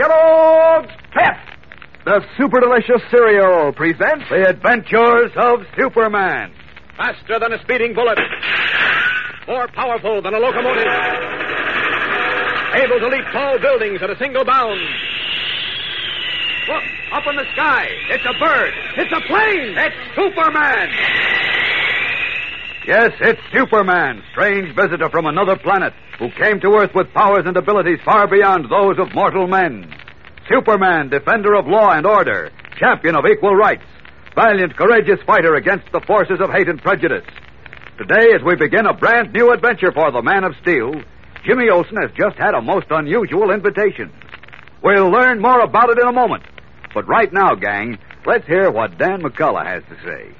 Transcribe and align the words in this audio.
Kellogg's 0.00 0.96
Pep, 1.12 1.36
the 2.06 2.24
super 2.38 2.58
delicious 2.58 3.04
cereal, 3.10 3.70
presents 3.74 4.24
The 4.30 4.48
Adventures 4.48 5.30
of 5.36 5.60
Superman. 5.76 6.54
Faster 6.96 7.38
than 7.38 7.52
a 7.52 7.60
speeding 7.60 7.92
bullet. 7.92 8.16
More 9.46 9.68
powerful 9.74 10.22
than 10.22 10.32
a 10.32 10.38
locomotive. 10.38 10.88
Able 12.80 12.98
to 12.98 13.08
leap 13.12 13.26
tall 13.30 13.58
buildings 13.60 14.00
at 14.00 14.08
a 14.08 14.16
single 14.16 14.42
bound. 14.42 14.80
Look, 16.68 16.84
up 17.12 17.24
in 17.28 17.36
the 17.36 17.44
sky. 17.52 17.84
It's 18.08 18.24
a 18.24 18.32
bird. 18.40 18.72
It's 18.96 19.12
a 19.12 19.20
plane. 19.28 19.76
It's 19.76 19.96
Superman. 20.16 20.88
Yes, 22.86 23.12
it's 23.20 23.40
Superman, 23.52 24.22
strange 24.32 24.74
visitor 24.74 25.10
from 25.10 25.26
another 25.26 25.56
planet, 25.56 25.92
who 26.18 26.30
came 26.30 26.60
to 26.60 26.76
Earth 26.76 26.94
with 26.94 27.12
powers 27.12 27.44
and 27.44 27.56
abilities 27.56 28.00
far 28.04 28.26
beyond 28.26 28.70
those 28.70 28.98
of 28.98 29.14
mortal 29.14 29.46
men. 29.46 29.94
Superman, 30.48 31.10
defender 31.10 31.54
of 31.54 31.66
law 31.66 31.90
and 31.90 32.06
order, 32.06 32.50
champion 32.78 33.16
of 33.16 33.26
equal 33.26 33.54
rights, 33.54 33.84
valiant, 34.34 34.76
courageous 34.76 35.20
fighter 35.26 35.54
against 35.56 35.92
the 35.92 36.00
forces 36.06 36.40
of 36.40 36.50
hate 36.50 36.68
and 36.68 36.80
prejudice. 36.80 37.24
Today, 37.98 38.32
as 38.34 38.42
we 38.42 38.56
begin 38.56 38.86
a 38.86 38.94
brand 38.94 39.32
new 39.34 39.52
adventure 39.52 39.92
for 39.92 40.10
the 40.10 40.22
Man 40.22 40.44
of 40.44 40.56
Steel, 40.62 40.94
Jimmy 41.44 41.68
Olsen 41.68 41.96
has 42.00 42.10
just 42.16 42.36
had 42.38 42.54
a 42.54 42.62
most 42.62 42.86
unusual 42.88 43.50
invitation. 43.50 44.10
We'll 44.82 45.10
learn 45.10 45.40
more 45.42 45.60
about 45.60 45.90
it 45.90 45.98
in 45.98 46.08
a 46.08 46.12
moment. 46.12 46.44
But 46.94 47.06
right 47.06 47.30
now, 47.30 47.54
gang, 47.54 47.98
let's 48.26 48.46
hear 48.46 48.70
what 48.70 48.96
Dan 48.96 49.20
McCullough 49.20 49.66
has 49.66 49.82
to 49.84 49.96
say. 50.02 50.39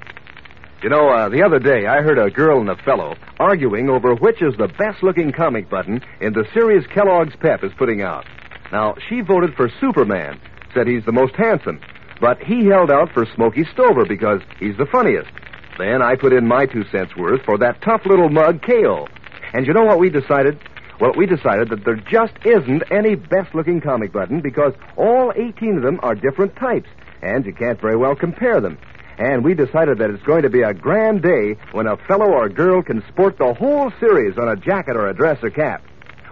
You 0.83 0.89
know, 0.89 1.09
uh, 1.09 1.29
the 1.29 1.43
other 1.43 1.59
day 1.59 1.85
I 1.85 2.01
heard 2.01 2.17
a 2.17 2.31
girl 2.31 2.59
and 2.59 2.69
a 2.69 2.75
fellow 2.75 3.15
arguing 3.39 3.87
over 3.87 4.15
which 4.15 4.41
is 4.41 4.57
the 4.57 4.67
best 4.67 5.03
looking 5.03 5.31
comic 5.31 5.69
button 5.69 6.01
in 6.19 6.33
the 6.33 6.47
series 6.55 6.87
Kellogg's 6.87 7.35
Pep 7.35 7.63
is 7.63 7.71
putting 7.77 8.01
out. 8.01 8.25
Now, 8.71 8.95
she 9.07 9.21
voted 9.21 9.53
for 9.53 9.69
Superman, 9.79 10.41
said 10.73 10.87
he's 10.87 11.05
the 11.05 11.11
most 11.11 11.35
handsome, 11.35 11.79
but 12.19 12.41
he 12.41 12.65
held 12.65 12.89
out 12.89 13.11
for 13.13 13.27
Smokey 13.27 13.63
Stover 13.71 14.05
because 14.05 14.41
he's 14.59 14.75
the 14.75 14.87
funniest. 14.87 15.29
Then 15.77 16.01
I 16.01 16.15
put 16.15 16.33
in 16.33 16.47
my 16.47 16.65
two 16.65 16.83
cents 16.85 17.15
worth 17.15 17.43
for 17.45 17.59
that 17.59 17.79
tough 17.83 18.01
little 18.07 18.29
mug, 18.29 18.63
Kayo. 18.63 19.07
And 19.53 19.67
you 19.67 19.73
know 19.73 19.85
what 19.85 19.99
we 19.99 20.09
decided? 20.09 20.59
Well, 20.99 21.13
we 21.15 21.27
decided 21.27 21.69
that 21.69 21.85
there 21.85 21.95
just 21.95 22.33
isn't 22.43 22.91
any 22.91 23.13
best 23.13 23.53
looking 23.53 23.81
comic 23.81 24.13
button 24.13 24.41
because 24.41 24.73
all 24.97 25.31
18 25.35 25.77
of 25.77 25.83
them 25.83 25.99
are 26.01 26.15
different 26.15 26.55
types, 26.55 26.89
and 27.21 27.45
you 27.45 27.53
can't 27.53 27.79
very 27.79 27.97
well 27.97 28.15
compare 28.15 28.59
them. 28.59 28.79
And 29.21 29.43
we 29.43 29.53
decided 29.53 29.99
that 29.99 30.09
it's 30.09 30.23
going 30.23 30.41
to 30.41 30.49
be 30.49 30.63
a 30.63 30.73
grand 30.73 31.21
day 31.21 31.55
when 31.73 31.85
a 31.85 31.95
fellow 31.95 32.31
or 32.31 32.49
girl 32.49 32.81
can 32.81 33.03
sport 33.07 33.37
the 33.37 33.53
whole 33.53 33.91
series 33.99 34.35
on 34.35 34.49
a 34.49 34.55
jacket 34.55 34.95
or 34.95 35.09
a 35.09 35.13
dress 35.13 35.37
or 35.43 35.51
cap. 35.51 35.83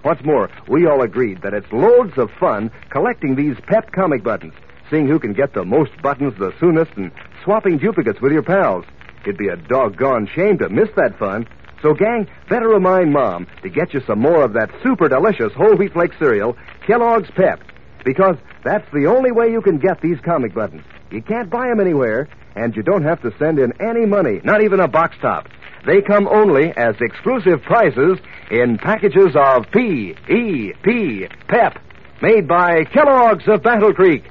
What's 0.02 0.26
more, 0.26 0.50
we 0.68 0.88
all 0.88 1.04
agreed 1.04 1.44
that 1.44 1.54
it's 1.54 1.72
loads 1.72 2.18
of 2.18 2.32
fun 2.40 2.72
collecting 2.90 3.36
these 3.36 3.56
pep 3.68 3.92
comic 3.92 4.24
buttons, 4.24 4.56
seeing 4.90 5.08
who 5.08 5.20
can 5.20 5.34
get 5.34 5.54
the 5.54 5.64
most 5.64 5.92
buttons 6.02 6.34
the 6.40 6.52
soonest, 6.60 6.90
and 6.96 7.12
swapping 7.44 7.78
duplicates 7.78 8.22
with 8.22 8.32
your 8.32 8.42
pals. 8.42 8.86
It'd 9.22 9.38
be 9.38 9.50
a 9.50 9.56
doggone 9.56 10.28
shame 10.34 10.58
to 10.58 10.70
miss 10.70 10.90
that 10.96 11.20
fun. 11.20 11.46
So, 11.84 11.94
gang, 11.94 12.28
better 12.50 12.70
remind 12.70 13.14
Mom 13.14 13.46
to 13.62 13.70
get 13.70 13.94
you 13.94 14.02
some 14.08 14.18
more 14.18 14.44
of 14.44 14.54
that 14.54 14.72
super 14.82 15.08
delicious 15.08 15.54
whole 15.54 15.76
wheat 15.76 15.94
flake 15.94 16.14
cereal, 16.18 16.58
Kellogg's 16.88 17.30
Pep, 17.36 17.62
because 18.04 18.38
that's 18.64 18.92
the 18.92 19.06
only 19.06 19.32
way 19.32 19.52
you 19.52 19.62
can 19.62 19.78
get 19.78 20.02
these 20.02 20.20
comic 20.22 20.56
buttons. 20.56 20.82
You 21.12 21.22
can't 21.22 21.52
buy 21.52 21.68
them 21.68 21.80
anywhere, 21.80 22.28
and 22.60 22.76
you 22.76 22.84
don't 22.84 23.04
have 23.04 23.22
to 23.22 23.32
send 23.40 23.58
in 23.58 23.74
any 23.82 24.06
money, 24.06 24.42
not 24.44 24.62
even 24.62 24.80
a 24.80 24.88
box 24.88 25.16
top. 25.22 25.48
They 25.86 26.02
come 26.02 26.28
only 26.28 26.72
as 26.76 26.96
exclusive 27.00 27.62
prizes 27.64 28.20
in 28.52 28.78
packages 28.78 29.36
of 29.36 29.72
P 29.72 30.14
E 30.30 30.74
P 30.84 31.28
Pep, 31.48 31.80
made 32.22 32.48
by 32.48 32.84
Kellogg's 32.84 33.48
of 33.48 33.64
Battle 33.64 33.94
Creek. 33.94 34.24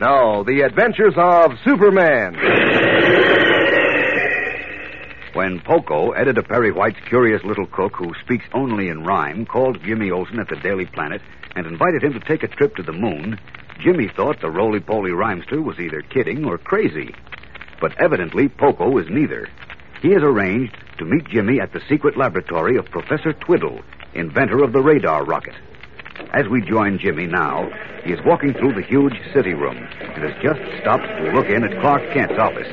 Now, 0.00 0.42
the 0.42 0.60
adventures 0.60 1.14
of 1.16 1.52
Superman. 1.64 2.34
When 5.32 5.60
Poco, 5.60 6.10
editor 6.12 6.42
Perry 6.42 6.70
White's 6.70 7.00
curious 7.08 7.42
little 7.44 7.66
cook 7.66 7.96
who 7.96 8.12
speaks 8.24 8.44
only 8.52 8.88
in 8.88 9.04
rhyme, 9.04 9.46
called 9.46 9.82
Jimmy 9.82 10.10
Olsen 10.10 10.38
at 10.38 10.48
the 10.48 10.56
Daily 10.56 10.86
Planet 10.86 11.22
and 11.56 11.66
invited 11.66 12.04
him 12.04 12.12
to 12.12 12.20
take 12.20 12.42
a 12.42 12.48
trip 12.48 12.76
to 12.76 12.82
the 12.82 12.92
moon, 12.92 13.38
Jimmy 13.80 14.08
thought 14.14 14.40
the 14.40 14.50
roly 14.50 14.80
poly 14.80 15.10
rhymester 15.10 15.62
was 15.62 15.80
either 15.80 16.02
kidding 16.02 16.44
or 16.44 16.58
crazy. 16.58 17.14
But 17.80 18.00
evidently, 18.00 18.48
Poco 18.48 18.96
is 18.98 19.06
neither. 19.10 19.48
He 20.02 20.10
has 20.10 20.22
arranged 20.22 20.76
to 20.98 21.04
meet 21.04 21.26
Jimmy 21.28 21.60
at 21.60 21.72
the 21.72 21.80
secret 21.88 22.16
laboratory 22.16 22.76
of 22.76 22.86
Professor 22.86 23.32
Twiddle, 23.32 23.80
inventor 24.14 24.62
of 24.62 24.72
the 24.72 24.80
radar 24.82 25.24
rocket. 25.24 25.54
As 26.32 26.46
we 26.48 26.60
join 26.62 26.98
Jimmy 26.98 27.26
now, 27.26 27.68
he 28.04 28.12
is 28.12 28.20
walking 28.24 28.52
through 28.54 28.74
the 28.74 28.82
huge 28.86 29.14
city 29.32 29.54
room 29.54 29.76
and 29.76 30.22
has 30.22 30.34
just 30.42 30.60
stopped 30.80 31.04
to 31.04 31.32
look 31.32 31.46
in 31.46 31.64
at 31.64 31.80
Clark 31.80 32.02
Kent's 32.12 32.38
office. 32.38 32.68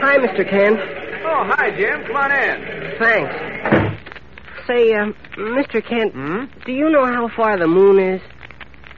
Hi, 0.00 0.18
Mr. 0.18 0.48
Kent. 0.48 0.78
Oh, 1.24 1.44
hi, 1.48 1.70
Jim. 1.76 2.04
Come 2.06 2.16
on 2.16 2.32
in. 2.32 2.98
Thanks. 2.98 3.34
Say, 4.66 4.92
uh, 4.94 5.06
Mr. 5.36 5.84
Kent, 5.84 6.12
Hmm? 6.14 6.44
do 6.64 6.72
you 6.72 6.88
know 6.90 7.04
how 7.04 7.28
far 7.28 7.58
the 7.58 7.66
moon 7.66 7.98
is? 7.98 8.20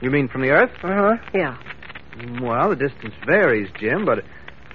You 0.01 0.11
mean 0.11 0.27
from 0.27 0.41
the 0.41 0.49
Earth? 0.51 0.71
Uh 0.83 0.93
huh. 0.93 1.17
Yeah. 1.33 1.57
Well, 2.41 2.69
the 2.69 2.75
distance 2.75 3.13
varies, 3.25 3.69
Jim, 3.79 4.05
but 4.05 4.23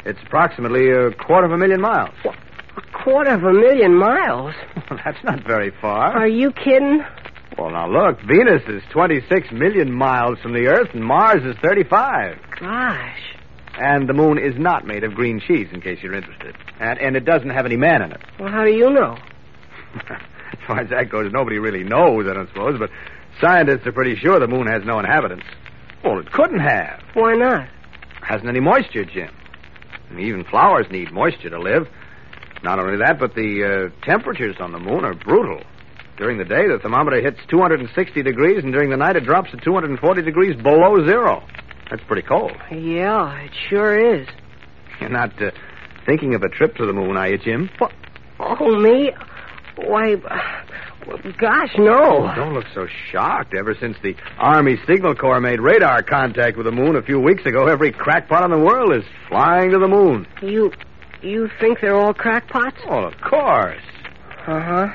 it's 0.04 0.18
approximately 0.26 0.90
a 0.90 1.10
quarter 1.12 1.46
of 1.46 1.52
a 1.52 1.58
million 1.58 1.80
miles. 1.80 2.14
A 2.24 3.02
quarter 3.02 3.30
of 3.30 3.42
a 3.44 3.52
million 3.52 3.94
miles. 3.96 4.54
Well, 4.90 4.98
That's 5.04 5.22
not 5.22 5.46
very 5.46 5.70
far. 5.80 6.12
Are 6.16 6.26
you 6.26 6.50
kidding? 6.50 7.04
Well, 7.56 7.70
now 7.70 7.88
look, 7.88 8.20
Venus 8.22 8.62
is 8.66 8.82
26 8.90 9.52
million 9.52 9.92
miles 9.92 10.38
from 10.40 10.52
the 10.52 10.66
Earth, 10.66 10.88
and 10.94 11.04
Mars 11.04 11.44
is 11.44 11.54
35. 11.62 12.36
Gosh. 12.58 13.18
And 13.78 14.08
the 14.08 14.12
moon 14.14 14.36
is 14.38 14.58
not 14.58 14.84
made 14.86 15.04
of 15.04 15.14
green 15.14 15.40
cheese, 15.40 15.68
in 15.72 15.80
case 15.80 16.00
you're 16.02 16.14
interested. 16.14 16.56
And, 16.80 16.98
and 16.98 17.16
it 17.16 17.24
doesn't 17.24 17.50
have 17.50 17.66
any 17.66 17.76
man 17.76 18.02
in 18.02 18.10
it. 18.12 18.20
Well, 18.40 18.50
how 18.50 18.64
do 18.64 18.72
you 18.72 18.90
know? 18.90 19.16
as 20.10 20.58
far 20.66 20.80
as 20.80 20.90
that 20.90 21.08
goes, 21.08 21.30
nobody 21.32 21.58
really 21.58 21.84
knows, 21.84 22.26
I 22.28 22.34
don't 22.34 22.48
suppose, 22.48 22.76
but 22.78 22.90
scientists 23.40 23.86
are 23.86 23.92
pretty 23.92 24.16
sure 24.16 24.40
the 24.40 24.48
moon 24.48 24.66
has 24.66 24.82
no 24.84 24.98
inhabitants. 24.98 25.46
Well, 26.04 26.18
it 26.18 26.32
couldn't 26.32 26.60
have. 26.60 27.00
Why 27.14 27.34
not? 27.34 27.68
Hasn't 28.22 28.48
any 28.48 28.60
moisture, 28.60 29.04
Jim. 29.04 29.30
And 30.10 30.20
even 30.20 30.44
flowers 30.44 30.86
need 30.90 31.12
moisture 31.12 31.50
to 31.50 31.58
live. 31.60 31.88
Not 32.62 32.78
only 32.78 32.98
that, 32.98 33.18
but 33.18 33.34
the 33.34 33.90
uh, 33.94 34.04
temperatures 34.04 34.56
on 34.60 34.72
the 34.72 34.78
moon 34.78 35.04
are 35.04 35.14
brutal. 35.14 35.62
During 36.16 36.36
the 36.36 36.44
day, 36.44 36.68
the 36.68 36.78
thermometer 36.78 37.20
hits 37.22 37.38
260 37.48 38.22
degrees, 38.22 38.62
and 38.62 38.72
during 38.72 38.90
the 38.90 38.96
night, 38.96 39.16
it 39.16 39.24
drops 39.24 39.50
to 39.52 39.56
240 39.56 40.22
degrees 40.22 40.54
below 40.60 41.02
zero. 41.06 41.42
That's 41.90 42.02
pretty 42.04 42.22
cold. 42.22 42.52
Yeah, 42.70 43.40
it 43.40 43.52
sure 43.70 44.16
is. 44.16 44.28
You're 45.00 45.08
not 45.08 45.40
uh, 45.40 45.50
thinking 46.04 46.34
of 46.34 46.42
a 46.42 46.48
trip 46.48 46.76
to 46.76 46.84
the 46.86 46.92
moon, 46.92 47.16
are 47.16 47.28
you, 47.28 47.38
Jim? 47.38 47.70
What? 47.78 47.92
Oh, 48.38 48.78
me? 48.78 49.12
Why, 49.76 50.16
gosh, 51.38 51.70
no. 51.78 52.32
Don't 52.34 52.54
look 52.54 52.66
so 52.74 52.86
shocked. 53.10 53.54
Ever 53.54 53.74
since 53.78 53.96
the 54.02 54.14
Army 54.38 54.76
Signal 54.86 55.14
Corps 55.14 55.40
made 55.40 55.60
radar 55.60 56.02
contact 56.02 56.56
with 56.56 56.66
the 56.66 56.72
moon 56.72 56.96
a 56.96 57.02
few 57.02 57.20
weeks 57.20 57.44
ago, 57.46 57.66
every 57.66 57.92
crackpot 57.92 58.44
in 58.44 58.50
the 58.50 58.64
world 58.64 58.94
is 58.94 59.04
flying 59.28 59.70
to 59.70 59.78
the 59.78 59.88
moon. 59.88 60.26
You, 60.42 60.72
you 61.22 61.48
think 61.60 61.80
they're 61.80 61.96
all 61.96 62.14
crackpots? 62.14 62.76
Oh, 62.88 63.04
of 63.04 63.14
course. 63.20 63.82
Uh 64.46 64.60
huh. 64.60 64.88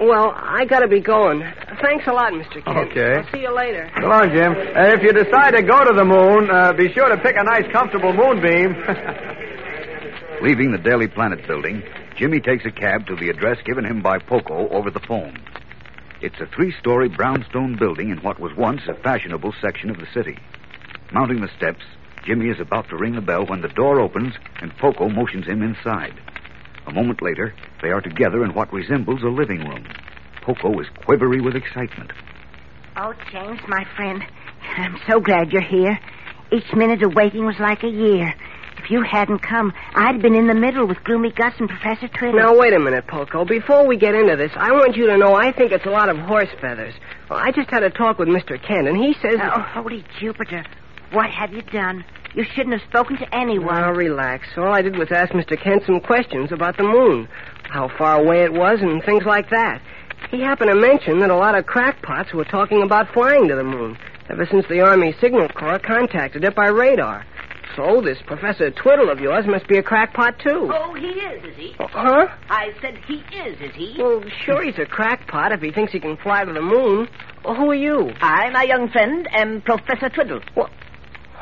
Well, 0.00 0.32
I 0.34 0.64
gotta 0.64 0.88
be 0.88 1.00
going. 1.00 1.40
Thanks 1.80 2.06
a 2.06 2.12
lot, 2.12 2.32
Mr. 2.32 2.64
Kent. 2.64 2.90
Okay. 2.90 3.14
I'll 3.18 3.32
see 3.32 3.40
you 3.40 3.54
later. 3.54 3.90
So 4.00 4.06
long, 4.08 4.30
Jim. 4.30 4.52
Uh, 4.52 4.94
if 4.96 5.02
you 5.02 5.12
decide 5.12 5.52
to 5.52 5.62
go 5.62 5.84
to 5.84 5.92
the 5.94 6.04
moon, 6.04 6.50
uh, 6.50 6.72
be 6.72 6.92
sure 6.92 7.08
to 7.08 7.16
pick 7.18 7.36
a 7.36 7.44
nice, 7.44 7.70
comfortable 7.72 8.12
moonbeam. 8.12 8.74
Leaving 10.42 10.72
the 10.72 10.78
Daily 10.78 11.06
Planet 11.06 11.46
building, 11.46 11.82
Jimmy 12.16 12.40
takes 12.40 12.64
a 12.64 12.70
cab 12.70 13.06
to 13.06 13.16
the 13.16 13.30
address 13.30 13.58
given 13.64 13.84
him 13.84 14.02
by 14.02 14.18
Poco 14.18 14.68
over 14.68 14.90
the 14.90 15.00
phone. 15.00 15.38
It's 16.20 16.40
a 16.40 16.46
three 16.46 16.72
story 16.78 17.08
brownstone 17.08 17.76
building 17.76 18.10
in 18.10 18.18
what 18.18 18.38
was 18.38 18.54
once 18.56 18.82
a 18.86 18.94
fashionable 18.94 19.54
section 19.60 19.90
of 19.90 19.98
the 19.98 20.06
city. 20.14 20.38
Mounting 21.12 21.40
the 21.40 21.50
steps, 21.56 21.84
Jimmy 22.24 22.48
is 22.48 22.60
about 22.60 22.88
to 22.88 22.96
ring 22.96 23.14
the 23.14 23.20
bell 23.20 23.44
when 23.44 23.60
the 23.60 23.68
door 23.68 23.98
opens 23.98 24.34
and 24.60 24.76
Poco 24.76 25.08
motions 25.08 25.46
him 25.46 25.62
inside. 25.62 26.14
A 26.86 26.92
moment 26.92 27.22
later, 27.22 27.54
they 27.80 27.90
are 27.90 28.00
together 28.00 28.44
in 28.44 28.54
what 28.54 28.72
resembles 28.72 29.22
a 29.22 29.28
living 29.28 29.68
room. 29.68 29.86
Poco 30.42 30.78
is 30.80 30.88
quivery 31.04 31.40
with 31.40 31.56
excitement. 31.56 32.12
Oh, 32.96 33.14
James, 33.30 33.60
my 33.66 33.84
friend, 33.96 34.22
I'm 34.76 34.98
so 35.08 35.18
glad 35.18 35.52
you're 35.52 35.62
here. 35.62 35.98
Each 36.52 36.72
minute 36.74 37.02
of 37.02 37.14
waiting 37.14 37.46
was 37.46 37.58
like 37.58 37.82
a 37.82 37.88
year. 37.88 38.34
If 38.78 38.90
you 38.90 39.02
hadn't 39.02 39.40
come, 39.40 39.72
I'd 39.94 40.20
been 40.20 40.34
in 40.34 40.46
the 40.46 40.54
middle 40.54 40.86
with 40.86 41.02
Gloomy 41.04 41.30
Gus 41.30 41.54
and 41.58 41.68
Professor 41.68 42.08
Twiddle. 42.08 42.40
Now, 42.40 42.56
wait 42.56 42.72
a 42.72 42.78
minute, 42.78 43.06
Poco. 43.06 43.44
Before 43.44 43.86
we 43.86 43.96
get 43.96 44.14
into 44.14 44.36
this, 44.36 44.52
I 44.56 44.72
want 44.72 44.96
you 44.96 45.06
to 45.06 45.16
know 45.16 45.34
I 45.34 45.52
think 45.52 45.72
it's 45.72 45.86
a 45.86 45.90
lot 45.90 46.08
of 46.08 46.16
horse 46.18 46.48
feathers. 46.60 46.94
Well, 47.28 47.38
I 47.38 47.52
just 47.52 47.70
had 47.70 47.82
a 47.82 47.90
talk 47.90 48.18
with 48.18 48.28
Mr. 48.28 48.60
Kent, 48.60 48.88
and 48.88 48.96
he 48.96 49.14
says... 49.20 49.38
Oh, 49.40 49.60
holy 49.60 50.04
Jupiter. 50.18 50.64
What 51.12 51.30
have 51.30 51.52
you 51.52 51.62
done? 51.62 52.04
You 52.34 52.44
shouldn't 52.44 52.72
have 52.80 52.88
spoken 52.88 53.18
to 53.18 53.34
anyone. 53.34 53.74
Now, 53.74 53.92
relax. 53.92 54.46
All 54.56 54.72
I 54.72 54.80
did 54.80 54.96
was 54.96 55.12
ask 55.12 55.32
Mr. 55.32 55.60
Kent 55.60 55.84
some 55.84 56.00
questions 56.00 56.50
about 56.50 56.78
the 56.78 56.84
moon, 56.84 57.28
how 57.64 57.88
far 57.98 58.20
away 58.20 58.42
it 58.44 58.52
was, 58.52 58.80
and 58.80 59.02
things 59.04 59.24
like 59.24 59.50
that. 59.50 59.82
He 60.30 60.40
happened 60.40 60.70
to 60.70 60.74
mention 60.74 61.18
that 61.18 61.30
a 61.30 61.36
lot 61.36 61.54
of 61.54 61.66
crackpots 61.66 62.32
were 62.32 62.44
talking 62.44 62.82
about 62.82 63.12
flying 63.12 63.48
to 63.48 63.54
the 63.54 63.64
moon 63.64 63.98
ever 64.30 64.46
since 64.50 64.66
the 64.68 64.80
Army 64.80 65.14
Signal 65.20 65.48
Corps 65.48 65.78
contacted 65.78 66.44
it 66.44 66.54
by 66.54 66.68
radar. 66.68 67.26
So 67.76 68.02
this 68.02 68.18
Professor 68.26 68.70
Twiddle 68.70 69.10
of 69.10 69.18
yours 69.20 69.46
must 69.46 69.66
be 69.66 69.78
a 69.78 69.82
crackpot, 69.82 70.38
too. 70.40 70.70
Oh, 70.72 70.94
he 70.94 71.06
is, 71.06 71.44
is 71.44 71.56
he? 71.56 71.74
Huh? 71.78 72.26
I 72.50 72.72
said 72.82 72.98
he 73.06 73.22
is, 73.36 73.60
is 73.60 73.74
he? 73.74 73.96
Well, 73.98 74.22
sure 74.44 74.62
he's 74.62 74.78
a 74.78 74.84
crackpot 74.84 75.52
if 75.52 75.60
he 75.62 75.72
thinks 75.72 75.92
he 75.92 76.00
can 76.00 76.16
fly 76.18 76.44
to 76.44 76.52
the 76.52 76.60
moon. 76.60 77.08
Well, 77.44 77.54
who 77.54 77.70
are 77.70 77.74
you? 77.74 78.12
I, 78.20 78.50
my 78.50 78.64
young 78.64 78.90
friend, 78.90 79.26
am 79.32 79.62
Professor 79.62 80.10
Twiddle. 80.10 80.40
What? 80.54 80.70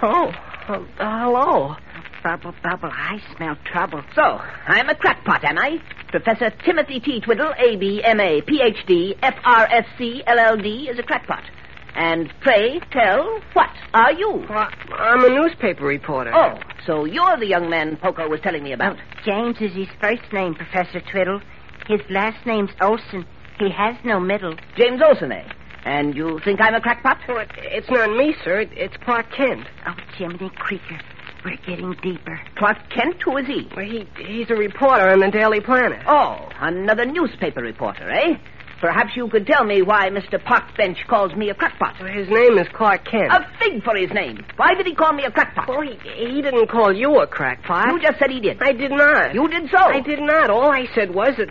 Oh, 0.02 0.28
uh, 0.68 0.78
hello. 0.98 1.76
Bubble, 2.22 2.54
bubble, 2.62 2.90
I 2.92 3.20
smell 3.36 3.56
trouble. 3.64 4.02
So, 4.14 4.22
I'm 4.22 4.88
a 4.88 4.94
crackpot, 4.94 5.42
am 5.42 5.58
I? 5.58 5.78
Professor 6.08 6.50
Timothy 6.64 7.00
T. 7.00 7.20
Twiddle, 7.20 7.52
A.B., 7.58 8.02
M.A., 8.04 8.42
Ph.D., 8.42 9.16
F.R.S.C., 9.22 10.22
L.L.D., 10.26 10.88
is 10.90 10.98
a 10.98 11.02
crackpot. 11.02 11.42
And 11.94 12.32
pray 12.40 12.80
tell, 12.92 13.40
what 13.52 13.70
are 13.94 14.12
you? 14.12 14.44
Well, 14.48 14.68
I'm 14.92 15.24
a 15.24 15.28
newspaper 15.28 15.84
reporter. 15.84 16.32
Oh, 16.34 16.58
so 16.86 17.04
you're 17.04 17.36
the 17.38 17.46
young 17.46 17.68
man 17.68 17.96
Poco 17.96 18.28
was 18.28 18.40
telling 18.40 18.62
me 18.62 18.72
about. 18.72 18.96
James 19.24 19.56
is 19.60 19.74
his 19.74 19.88
first 20.00 20.22
name, 20.32 20.54
Professor 20.54 21.00
Twiddle. 21.00 21.40
His 21.88 22.00
last 22.08 22.46
name's 22.46 22.70
Olsen. 22.80 23.26
He 23.58 23.70
has 23.70 23.96
no 24.04 24.20
middle. 24.20 24.54
James 24.76 25.00
Olsen, 25.06 25.32
eh? 25.32 25.44
And 25.84 26.14
you 26.14 26.40
think 26.44 26.60
I'm 26.60 26.74
a 26.74 26.80
crackpot? 26.80 27.18
Well, 27.26 27.38
it, 27.38 27.50
it's 27.56 27.90
not 27.90 28.16
me, 28.16 28.34
sir. 28.44 28.60
It, 28.60 28.70
it's 28.72 28.96
Clark 29.04 29.26
Kent. 29.36 29.66
Oh, 29.86 29.94
Jiminy 30.16 30.50
Creaker. 30.56 31.00
We're 31.44 31.56
getting 31.66 31.94
deeper. 32.02 32.38
Clark 32.56 32.78
Kent? 32.94 33.16
Who 33.22 33.36
is 33.38 33.46
he? 33.46 33.68
Well, 33.74 33.86
he, 33.86 34.06
he's 34.18 34.50
a 34.50 34.54
reporter 34.54 35.08
on 35.10 35.20
the 35.20 35.30
Daily 35.30 35.60
Planet. 35.60 36.00
Oh, 36.06 36.48
another 36.60 37.06
newspaper 37.06 37.62
reporter, 37.62 38.10
eh? 38.10 38.36
Perhaps 38.80 39.10
you 39.14 39.28
could 39.28 39.46
tell 39.46 39.64
me 39.64 39.82
why 39.82 40.08
Mr. 40.08 40.42
Parkbench 40.42 41.06
calls 41.06 41.34
me 41.34 41.50
a 41.50 41.54
crackpot. 41.54 41.96
Well, 42.00 42.10
his 42.12 42.28
name 42.30 42.56
is 42.58 42.66
Clark 42.72 43.04
Kent. 43.04 43.30
A 43.30 43.46
fig 43.58 43.82
for 43.84 43.94
his 43.94 44.10
name. 44.12 44.42
Why 44.56 44.74
did 44.74 44.86
he 44.86 44.94
call 44.94 45.12
me 45.12 45.24
a 45.24 45.30
crackpot? 45.30 45.68
Well, 45.68 45.82
he, 45.82 45.98
he 46.16 46.40
didn't 46.40 46.68
call 46.68 46.90
you 46.94 47.20
a 47.20 47.26
crackpot. 47.26 47.88
You 47.92 48.00
just 48.00 48.18
said 48.18 48.30
he 48.30 48.40
did. 48.40 48.56
I 48.62 48.72
did 48.72 48.90
not. 48.90 49.34
You 49.34 49.48
did 49.48 49.68
so. 49.70 49.78
I 49.78 50.00
did 50.00 50.20
not. 50.20 50.48
All 50.48 50.70
I 50.72 50.86
said 50.94 51.14
was 51.14 51.34
that 51.36 51.48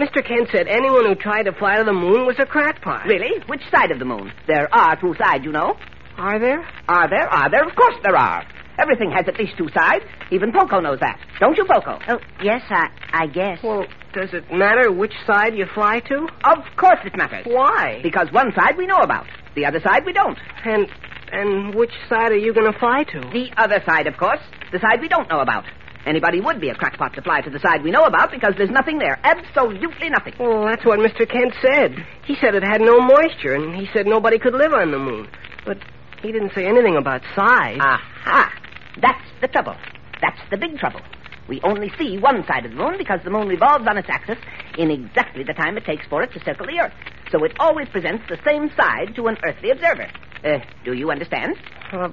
Mr. 0.00 0.26
Kent 0.26 0.48
said 0.50 0.66
anyone 0.66 1.04
who 1.04 1.14
tried 1.14 1.42
to 1.44 1.52
fly 1.52 1.76
to 1.76 1.84
the 1.84 1.92
moon 1.92 2.24
was 2.26 2.36
a 2.38 2.46
crackpot. 2.46 3.04
Really? 3.06 3.38
Which 3.48 3.62
side 3.70 3.90
of 3.90 3.98
the 3.98 4.06
moon? 4.06 4.32
There 4.46 4.72
are 4.74 4.98
two 4.98 5.14
sides, 5.18 5.44
you 5.44 5.52
know. 5.52 5.76
Are 6.16 6.38
there? 6.38 6.66
Are 6.88 7.08
there? 7.08 7.28
Are 7.28 7.50
there? 7.50 7.68
Of 7.68 7.74
course 7.74 7.96
there 8.02 8.16
are. 8.16 8.44
Everything 8.82 9.12
has 9.12 9.28
at 9.28 9.38
least 9.38 9.56
two 9.56 9.68
sides. 9.72 10.04
Even 10.32 10.52
Poco 10.52 10.80
knows 10.80 10.98
that. 11.00 11.20
Don't 11.38 11.56
you, 11.56 11.64
Poco? 11.64 12.00
Oh, 12.08 12.18
yes, 12.42 12.62
I, 12.68 12.88
I 13.12 13.26
guess. 13.28 13.62
Well, 13.62 13.86
does 14.12 14.30
it 14.32 14.52
matter 14.52 14.90
which 14.90 15.12
side 15.24 15.54
you 15.54 15.66
fly 15.72 16.00
to? 16.00 16.26
Of 16.44 16.58
course 16.76 16.98
it 17.04 17.16
matters. 17.16 17.46
Why? 17.46 18.00
Because 18.02 18.32
one 18.32 18.52
side 18.56 18.76
we 18.76 18.86
know 18.86 18.98
about. 18.98 19.26
The 19.54 19.66
other 19.66 19.80
side 19.80 20.04
we 20.04 20.12
don't. 20.12 20.38
And 20.64 20.88
and 21.32 21.74
which 21.74 21.92
side 22.08 22.32
are 22.32 22.36
you 22.36 22.52
going 22.52 22.70
to 22.70 22.78
fly 22.78 23.04
to? 23.04 23.20
The 23.32 23.50
other 23.56 23.82
side, 23.86 24.06
of 24.06 24.16
course. 24.18 24.40
The 24.70 24.80
side 24.80 25.00
we 25.00 25.08
don't 25.08 25.28
know 25.30 25.40
about. 25.40 25.64
Anybody 26.04 26.40
would 26.40 26.60
be 26.60 26.68
a 26.68 26.74
crackpot 26.74 27.14
to 27.14 27.22
fly 27.22 27.40
to 27.42 27.50
the 27.50 27.60
side 27.60 27.82
we 27.82 27.90
know 27.90 28.04
about 28.04 28.30
because 28.30 28.54
there's 28.58 28.70
nothing 28.70 28.98
there. 28.98 29.18
Absolutely 29.22 30.10
nothing. 30.10 30.34
Well, 30.38 30.66
that's 30.66 30.84
what 30.84 30.98
Mr. 30.98 31.28
Kent 31.28 31.54
said. 31.62 32.04
He 32.24 32.36
said 32.40 32.54
it 32.54 32.64
had 32.64 32.80
no 32.80 33.00
moisture, 33.00 33.54
and 33.54 33.74
he 33.74 33.88
said 33.94 34.06
nobody 34.06 34.38
could 34.38 34.54
live 34.54 34.72
on 34.74 34.90
the 34.90 34.98
moon. 34.98 35.28
But 35.64 35.78
he 36.20 36.32
didn't 36.32 36.52
say 36.54 36.66
anything 36.66 36.96
about 36.96 37.22
size. 37.34 37.78
Aha! 37.80 38.52
That's 39.00 39.24
the 39.40 39.48
trouble. 39.48 39.76
That's 40.20 40.38
the 40.50 40.56
big 40.56 40.78
trouble. 40.78 41.00
We 41.48 41.60
only 41.62 41.90
see 41.98 42.18
one 42.18 42.44
side 42.46 42.64
of 42.64 42.72
the 42.72 42.76
moon 42.76 42.96
because 42.98 43.20
the 43.24 43.30
moon 43.30 43.48
revolves 43.48 43.86
on 43.88 43.98
its 43.98 44.08
axis 44.08 44.38
in 44.78 44.90
exactly 44.90 45.42
the 45.42 45.52
time 45.52 45.76
it 45.76 45.84
takes 45.84 46.06
for 46.06 46.22
it 46.22 46.32
to 46.32 46.44
circle 46.44 46.66
the 46.66 46.78
Earth. 46.78 46.92
So 47.30 47.42
it 47.44 47.52
always 47.58 47.88
presents 47.88 48.24
the 48.28 48.38
same 48.46 48.70
side 48.76 49.14
to 49.16 49.26
an 49.26 49.36
earthly 49.44 49.70
observer. 49.70 50.08
Uh, 50.44 50.58
do 50.84 50.92
you 50.92 51.10
understand? 51.10 51.56
Uh, 51.92 52.08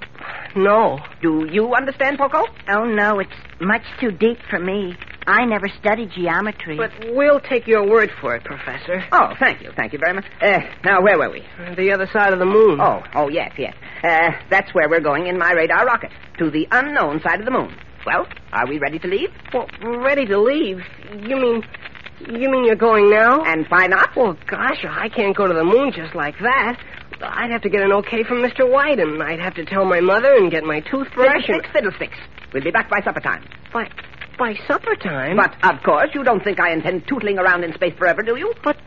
no. 0.55 0.99
Do 1.21 1.47
you 1.51 1.73
understand, 1.73 2.17
Poco? 2.17 2.45
Oh, 2.69 2.85
no, 2.85 3.19
it's 3.19 3.31
much 3.59 3.83
too 3.99 4.11
deep 4.11 4.37
for 4.49 4.59
me. 4.59 4.95
I 5.29 5.45
never 5.45 5.69
studied 5.79 6.09
geometry. 6.11 6.75
But 6.75 6.91
we'll 7.13 7.39
take 7.39 7.67
your 7.67 7.87
word 7.87 8.09
for 8.19 8.35
it, 8.35 8.43
Professor. 8.43 9.03
Oh, 9.11 9.35
thank 9.39 9.61
you. 9.61 9.71
Thank 9.75 9.93
you 9.93 9.99
very 9.99 10.13
much. 10.13 10.25
Uh, 10.41 10.59
now, 10.83 11.01
where 11.03 11.19
were 11.19 11.29
we? 11.29 11.45
The 11.75 11.91
other 11.93 12.09
side 12.11 12.33
of 12.33 12.39
the 12.39 12.47
moon. 12.47 12.81
Oh, 12.81 13.03
oh, 13.13 13.29
yes, 13.29 13.53
yes. 13.55 13.75
Uh, 14.03 14.31
that's 14.49 14.73
where 14.73 14.89
we're 14.89 15.01
going 15.01 15.27
in 15.27 15.37
my 15.37 15.51
radar 15.51 15.85
rocket. 15.85 16.11
To 16.39 16.49
the 16.49 16.67
unknown 16.71 17.21
side 17.21 17.39
of 17.39 17.45
the 17.45 17.51
moon. 17.51 17.75
Well, 18.07 18.25
are 18.51 18.67
we 18.67 18.79
ready 18.79 18.97
to 18.97 19.07
leave? 19.07 19.29
Well, 19.53 19.67
ready 19.83 20.25
to 20.25 20.39
leave? 20.41 20.79
You 21.13 21.37
mean... 21.37 21.63
You 22.27 22.49
mean 22.51 22.65
you're 22.65 22.75
going 22.75 23.09
now? 23.09 23.43
And 23.45 23.65
why 23.67 23.87
not? 23.87 24.13
Well, 24.15 24.35
gosh, 24.45 24.83
I 24.83 25.07
can't 25.07 25.37
go 25.37 25.47
to 25.47 25.53
the 25.53 25.63
moon 25.63 25.93
just 25.95 26.15
like 26.15 26.37
that. 26.39 26.77
I'd 27.21 27.51
have 27.51 27.61
to 27.61 27.69
get 27.69 27.81
an 27.81 27.93
okay 27.93 28.23
from 28.23 28.39
Mr. 28.39 28.69
White, 28.69 28.99
and 28.99 29.21
I'd 29.23 29.39
have 29.39 29.55
to 29.55 29.63
tell 29.63 29.85
my 29.85 30.01
mother 30.01 30.33
and 30.35 30.51
get 30.51 30.63
my 30.63 30.81
toothbrush. 30.81 31.45
Fiddlesticks, 31.45 31.69
fiddlesticks. 31.71 32.17
We'll 32.53 32.63
be 32.63 32.71
back 32.71 32.89
by 32.89 32.99
supper 33.01 33.21
time. 33.21 33.47
By, 33.71 33.89
by 34.39 34.55
supper 34.67 34.95
time? 34.95 35.35
But, 35.35 35.53
of 35.63 35.83
course, 35.83 36.09
you 36.15 36.23
don't 36.23 36.43
think 36.43 36.59
I 36.59 36.71
intend 36.71 37.07
tootling 37.07 37.37
around 37.37 37.63
in 37.63 37.73
space 37.73 37.93
forever, 37.97 38.23
do 38.23 38.37
you? 38.37 38.53
But, 38.63 38.77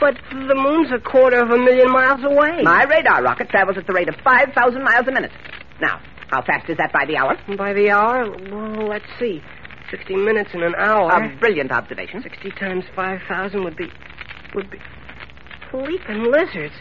but 0.00 0.16
the 0.30 0.54
moon's 0.54 0.90
a 0.90 0.98
quarter 0.98 1.38
of 1.38 1.50
a 1.50 1.58
million 1.58 1.92
miles 1.92 2.24
away. 2.24 2.62
My 2.62 2.84
radar 2.84 3.22
rocket 3.22 3.50
travels 3.50 3.76
at 3.76 3.86
the 3.86 3.92
rate 3.92 4.08
of 4.08 4.16
5,000 4.24 4.82
miles 4.82 5.06
a 5.06 5.12
minute. 5.12 5.30
Now, 5.80 6.00
how 6.28 6.42
fast 6.42 6.68
is 6.68 6.78
that 6.78 6.92
by 6.92 7.04
the 7.04 7.16
hour? 7.16 7.36
By 7.56 7.74
the 7.74 7.90
hour? 7.90 8.28
Well, 8.30 8.88
let's 8.88 9.06
see. 9.20 9.42
60 9.90 10.16
minutes 10.16 10.50
in 10.52 10.62
an 10.62 10.74
hour. 10.76 11.12
A 11.12 11.36
brilliant 11.38 11.70
observation. 11.70 12.22
60 12.22 12.50
times 12.52 12.84
5,000 12.96 13.62
would 13.62 13.76
be... 13.76 13.86
would 14.54 14.70
be... 14.70 14.78
Leaping 15.72 16.24
lizards. 16.30 16.72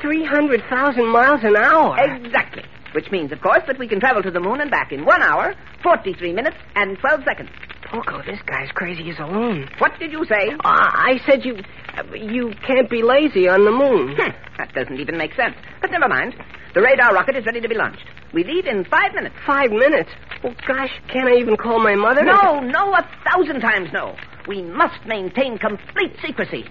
300,000 0.00 1.06
miles 1.06 1.40
an 1.44 1.56
hour. 1.56 1.96
Exactly. 2.00 2.64
Which 2.92 3.10
means, 3.10 3.30
of 3.32 3.40
course, 3.40 3.62
that 3.66 3.78
we 3.78 3.86
can 3.86 4.00
travel 4.00 4.22
to 4.22 4.30
the 4.30 4.40
moon 4.40 4.60
and 4.60 4.70
back 4.70 4.92
in 4.92 5.04
one 5.04 5.22
hour, 5.22 5.54
43 5.82 6.32
minutes, 6.32 6.56
and 6.74 6.98
12 6.98 7.24
seconds. 7.24 7.50
Poco, 7.90 8.22
this 8.22 8.38
guy's 8.46 8.70
crazy 8.72 9.10
as 9.10 9.18
a 9.18 9.26
loon. 9.26 9.68
What 9.78 9.98
did 9.98 10.12
you 10.12 10.24
say? 10.24 10.50
Uh, 10.50 10.58
I 10.64 11.20
said 11.26 11.44
you... 11.44 11.56
Uh, 11.96 12.14
you 12.14 12.52
can't 12.66 12.88
be 12.88 13.02
lazy 13.02 13.48
on 13.48 13.64
the 13.64 13.70
moon. 13.70 14.16
Hm, 14.16 14.32
that 14.58 14.72
doesn't 14.74 15.00
even 15.00 15.16
make 15.18 15.34
sense. 15.34 15.54
But 15.80 15.90
never 15.90 16.08
mind. 16.08 16.34
The 16.74 16.82
radar 16.82 17.12
rocket 17.12 17.36
is 17.36 17.44
ready 17.46 17.60
to 17.60 17.68
be 17.68 17.74
launched. 17.74 18.04
We 18.32 18.44
leave 18.44 18.66
in 18.66 18.84
five 18.84 19.12
minutes. 19.14 19.34
Five 19.44 19.70
minutes? 19.70 20.10
Well, 20.42 20.54
gosh, 20.66 20.90
can't 21.12 21.28
I 21.28 21.36
even 21.36 21.56
call 21.56 21.80
my 21.80 21.96
mother? 21.96 22.22
No, 22.22 22.60
no, 22.60 22.94
a 22.94 23.08
thousand 23.24 23.60
times 23.60 23.88
no. 23.92 24.16
We 24.46 24.62
must 24.62 25.04
maintain 25.06 25.58
complete 25.58 26.14
secrecy. 26.24 26.64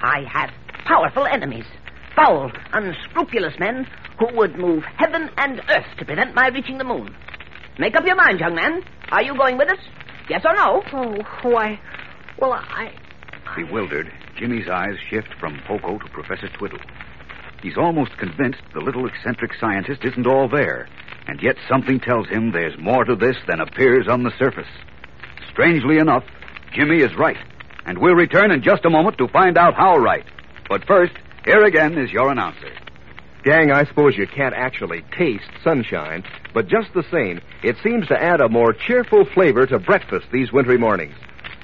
I 0.00 0.22
have 0.32 0.50
powerful 0.84 1.26
enemies. 1.26 1.64
Foul, 2.14 2.52
unscrupulous 2.72 3.54
men 3.58 3.88
who 4.18 4.34
would 4.36 4.56
move 4.56 4.84
heaven 4.96 5.30
and 5.36 5.60
earth 5.68 5.86
to 5.98 6.04
prevent 6.04 6.34
my 6.34 6.48
reaching 6.48 6.78
the 6.78 6.84
moon. 6.84 7.14
Make 7.78 7.96
up 7.96 8.06
your 8.06 8.16
mind, 8.16 8.40
young 8.40 8.54
man. 8.54 8.82
Are 9.10 9.22
you 9.22 9.36
going 9.36 9.58
with 9.58 9.70
us? 9.70 9.78
Yes 10.28 10.42
or 10.44 10.54
no? 10.54 10.82
Oh, 10.92 11.48
why... 11.48 11.80
Well, 12.38 12.52
I... 12.52 12.92
Bewildered, 13.56 14.10
Jimmy's 14.36 14.68
eyes 14.68 14.96
shift 15.08 15.28
from 15.38 15.60
Poco 15.66 15.98
to 15.98 16.08
Professor 16.10 16.48
Twiddle. 16.48 16.80
He's 17.62 17.76
almost 17.76 18.16
convinced 18.18 18.60
the 18.72 18.80
little 18.80 19.06
eccentric 19.06 19.52
scientist 19.60 20.04
isn't 20.04 20.26
all 20.26 20.48
there, 20.48 20.88
and 21.26 21.40
yet 21.42 21.56
something 21.68 22.00
tells 22.00 22.28
him 22.28 22.52
there's 22.52 22.78
more 22.78 23.04
to 23.04 23.16
this 23.16 23.36
than 23.46 23.60
appears 23.60 24.08
on 24.08 24.22
the 24.22 24.32
surface. 24.38 24.68
Strangely 25.50 25.98
enough, 25.98 26.24
Jimmy 26.74 26.98
is 26.98 27.16
right, 27.16 27.38
and 27.86 27.98
we'll 27.98 28.14
return 28.14 28.50
in 28.50 28.62
just 28.62 28.84
a 28.84 28.90
moment 28.90 29.18
to 29.18 29.28
find 29.28 29.56
out 29.56 29.74
how 29.74 29.96
right. 29.96 30.24
But 30.68 30.86
first, 30.86 31.12
here 31.44 31.64
again 31.64 31.96
is 31.96 32.10
your 32.10 32.30
announcer. 32.30 32.70
Gang, 33.44 33.70
I 33.70 33.84
suppose 33.84 34.16
you 34.16 34.26
can't 34.26 34.54
actually 34.54 35.04
taste 35.18 35.50
sunshine, 35.62 36.24
but 36.54 36.66
just 36.66 36.94
the 36.94 37.04
same, 37.12 37.42
it 37.62 37.76
seems 37.84 38.08
to 38.08 38.20
add 38.20 38.40
a 38.40 38.48
more 38.48 38.72
cheerful 38.72 39.26
flavor 39.26 39.66
to 39.66 39.78
breakfast 39.78 40.28
these 40.32 40.50
wintry 40.50 40.78
mornings. 40.78 41.14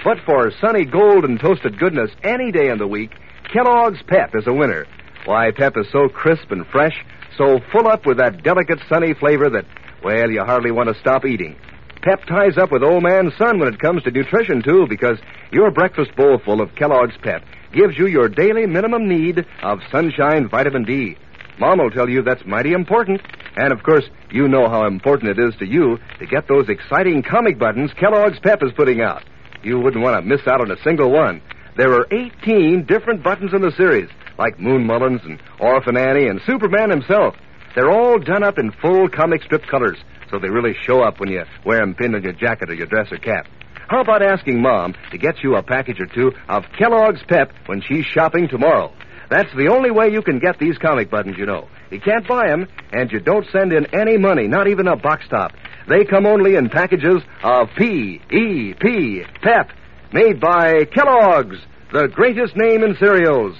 But 0.04 0.18
for 0.26 0.52
sunny 0.60 0.84
gold 0.84 1.24
and 1.24 1.40
toasted 1.40 1.78
goodness 1.78 2.10
any 2.22 2.52
day 2.52 2.68
in 2.68 2.76
the 2.76 2.86
week, 2.86 3.12
Kellogg's 3.50 4.02
Pep 4.06 4.34
is 4.34 4.46
a 4.46 4.52
winner. 4.52 4.86
Why, 5.24 5.52
Pep 5.52 5.78
is 5.78 5.86
so 5.90 6.10
crisp 6.10 6.50
and 6.50 6.66
fresh, 6.66 7.02
so 7.38 7.60
full 7.72 7.88
up 7.88 8.04
with 8.04 8.18
that 8.18 8.42
delicate 8.42 8.80
sunny 8.86 9.14
flavor 9.14 9.48
that, 9.48 9.64
well, 10.04 10.30
you 10.30 10.44
hardly 10.44 10.72
want 10.72 10.90
to 10.90 11.00
stop 11.00 11.24
eating. 11.24 11.56
Pep 12.02 12.26
ties 12.26 12.58
up 12.58 12.70
with 12.70 12.82
old 12.82 13.02
man 13.02 13.32
sun 13.38 13.58
when 13.58 13.72
it 13.72 13.80
comes 13.80 14.02
to 14.02 14.10
nutrition, 14.10 14.62
too, 14.62 14.86
because 14.86 15.18
your 15.50 15.70
breakfast 15.70 16.14
bowl 16.14 16.38
full 16.44 16.60
of 16.60 16.74
Kellogg's 16.74 17.16
Pep 17.22 17.42
gives 17.72 17.96
you 17.96 18.06
your 18.06 18.28
daily 18.28 18.66
minimum 18.66 19.08
need 19.08 19.46
of 19.62 19.80
sunshine 19.90 20.46
vitamin 20.46 20.84
D. 20.84 21.16
Mom 21.60 21.78
will 21.78 21.90
tell 21.90 22.08
you 22.08 22.22
that's 22.22 22.44
mighty 22.46 22.72
important. 22.72 23.20
And, 23.54 23.72
of 23.72 23.82
course, 23.82 24.04
you 24.30 24.48
know 24.48 24.68
how 24.68 24.86
important 24.86 25.38
it 25.38 25.38
is 25.38 25.54
to 25.58 25.66
you 25.66 25.98
to 26.18 26.26
get 26.26 26.48
those 26.48 26.68
exciting 26.68 27.22
comic 27.22 27.58
buttons 27.58 27.92
Kellogg's 27.92 28.38
Pep 28.40 28.62
is 28.62 28.72
putting 28.74 29.02
out. 29.02 29.22
You 29.62 29.78
wouldn't 29.78 30.02
want 30.02 30.16
to 30.16 30.26
miss 30.26 30.46
out 30.46 30.62
on 30.62 30.70
a 30.70 30.82
single 30.82 31.10
one. 31.10 31.42
There 31.76 31.92
are 31.92 32.06
18 32.10 32.86
different 32.86 33.22
buttons 33.22 33.52
in 33.52 33.60
the 33.60 33.72
series, 33.76 34.08
like 34.38 34.58
Moon 34.58 34.86
Mullins 34.86 35.20
and 35.24 35.40
Orphan 35.60 35.98
Annie 35.98 36.28
and 36.28 36.40
Superman 36.46 36.90
himself. 36.90 37.34
They're 37.74 37.90
all 37.90 38.18
done 38.18 38.42
up 38.42 38.58
in 38.58 38.72
full 38.72 39.08
comic 39.08 39.42
strip 39.42 39.66
colors, 39.66 39.98
so 40.30 40.38
they 40.38 40.48
really 40.48 40.74
show 40.86 41.02
up 41.02 41.20
when 41.20 41.28
you 41.28 41.44
wear 41.64 41.82
'em 41.82 41.94
pinned 41.94 42.14
on 42.14 42.22
your 42.22 42.32
jacket 42.32 42.70
or 42.70 42.74
your 42.74 42.86
dress 42.86 43.12
or 43.12 43.18
cap. 43.18 43.46
How 43.88 44.00
about 44.00 44.22
asking 44.22 44.62
Mom 44.62 44.94
to 45.10 45.18
get 45.18 45.42
you 45.42 45.56
a 45.56 45.62
package 45.62 46.00
or 46.00 46.06
two 46.06 46.32
of 46.48 46.64
Kellogg's 46.78 47.22
Pep 47.24 47.52
when 47.66 47.82
she's 47.82 48.06
shopping 48.06 48.48
tomorrow? 48.48 48.92
That's 49.30 49.54
the 49.54 49.68
only 49.68 49.92
way 49.92 50.08
you 50.08 50.22
can 50.22 50.40
get 50.40 50.58
these 50.58 50.76
comic 50.76 51.08
buttons, 51.08 51.38
you 51.38 51.46
know. 51.46 51.68
You 51.90 52.00
can't 52.00 52.26
buy 52.26 52.48
them, 52.48 52.66
and 52.92 53.10
you 53.12 53.20
don't 53.20 53.46
send 53.52 53.72
in 53.72 53.86
any 53.94 54.18
money, 54.18 54.48
not 54.48 54.66
even 54.66 54.88
a 54.88 54.96
box 54.96 55.24
top. 55.28 55.52
They 55.88 56.04
come 56.04 56.26
only 56.26 56.56
in 56.56 56.68
packages 56.68 57.22
of 57.44 57.68
P-E-P, 57.76 59.24
Pep, 59.40 59.70
made 60.12 60.40
by 60.40 60.84
Kellogg's, 60.84 61.58
the 61.92 62.08
greatest 62.08 62.56
name 62.56 62.82
in 62.82 62.96
cereals. 62.96 63.56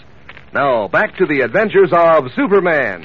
Now, 0.52 0.88
back 0.88 1.16
to 1.18 1.26
the 1.26 1.42
adventures 1.42 1.90
of 1.92 2.24
Superman. 2.34 3.04